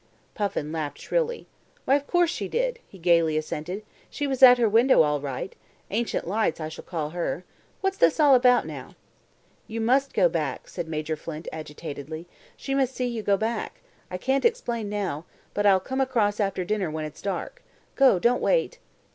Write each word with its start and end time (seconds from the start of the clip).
Puffin 0.33 0.71
laughed 0.71 0.97
shrilly. 0.97 1.45
"Why, 1.85 1.95
of 1.95 2.07
course 2.07 2.31
she 2.31 2.47
did," 2.47 2.79
he 2.87 2.97
gaily 2.97 3.37
assented. 3.37 3.83
"She 4.09 4.25
was 4.25 4.41
at 4.41 4.57
her 4.57 4.67
window 4.67 5.03
all 5.03 5.21
right. 5.21 5.55
Ancient 5.91 6.25
Lights, 6.27 6.59
I 6.59 6.69
shall 6.69 6.83
call 6.85 7.11
her. 7.11 7.43
What's 7.81 7.97
this 7.99 8.19
all 8.19 8.33
about 8.33 8.65
now?" 8.65 8.95
"You 9.67 9.79
must 9.79 10.15
go 10.15 10.27
back," 10.27 10.67
said 10.67 10.87
Major 10.87 11.15
Flint 11.15 11.47
agitatedly. 11.53 12.27
"She 12.57 12.73
must 12.73 12.95
see 12.95 13.05
you 13.05 13.21
go 13.21 13.37
back. 13.37 13.79
I 14.09 14.17
can't 14.17 14.43
explain 14.43 14.89
now. 14.89 15.25
But 15.53 15.67
I'll 15.67 15.79
come 15.79 16.01
across 16.01 16.39
after 16.39 16.65
dinner 16.65 16.89
when 16.89 17.05
it's 17.05 17.21
dark. 17.21 17.61
Go; 17.95 18.17
don't 18.17 18.41
wait." 18.41 18.79